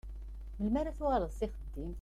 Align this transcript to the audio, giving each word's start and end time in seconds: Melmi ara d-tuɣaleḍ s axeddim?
Melmi 0.57 0.77
ara 0.79 0.93
d-tuɣaleḍ 0.93 1.31
s 1.33 1.41
axeddim? 1.45 1.89